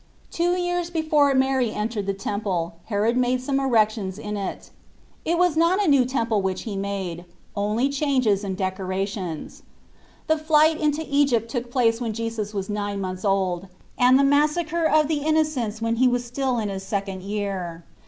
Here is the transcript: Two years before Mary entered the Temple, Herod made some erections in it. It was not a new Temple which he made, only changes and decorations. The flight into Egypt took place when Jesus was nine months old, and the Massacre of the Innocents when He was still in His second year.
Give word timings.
Two 0.31 0.53
years 0.53 0.89
before 0.89 1.31
Mary 1.35 1.71
entered 1.71 2.07
the 2.07 2.13
Temple, 2.15 2.73
Herod 2.85 3.15
made 3.17 3.39
some 3.39 3.59
erections 3.59 4.17
in 4.17 4.35
it. 4.35 4.71
It 5.25 5.37
was 5.37 5.55
not 5.55 5.79
a 5.79 5.87
new 5.87 6.05
Temple 6.05 6.41
which 6.41 6.63
he 6.63 6.75
made, 6.75 7.23
only 7.55 7.87
changes 7.87 8.43
and 8.43 8.57
decorations. 8.57 9.61
The 10.25 10.39
flight 10.39 10.79
into 10.81 11.05
Egypt 11.07 11.51
took 11.51 11.69
place 11.69 12.01
when 12.01 12.13
Jesus 12.13 12.51
was 12.51 12.67
nine 12.67 12.99
months 12.99 13.23
old, 13.23 13.67
and 13.95 14.17
the 14.17 14.23
Massacre 14.23 14.85
of 14.85 15.07
the 15.07 15.19
Innocents 15.19 15.83
when 15.83 15.97
He 15.97 16.07
was 16.07 16.25
still 16.25 16.57
in 16.57 16.69
His 16.69 16.81
second 16.81 17.21
year. 17.21 17.83